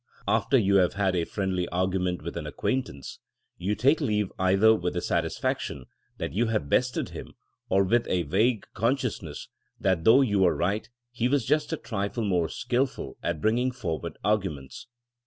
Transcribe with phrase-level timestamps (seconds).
[0.27, 3.19] After you have had a friendly argument with an acquaintance,
[3.59, 5.85] you take leave either with the satisfaction
[6.17, 7.35] that you have bested him,
[7.69, 9.47] or with a vague consciousness
[9.79, 13.69] that though you were right, he was just a trifle more skillful at bring ing
[13.73, 14.87] forward arguments.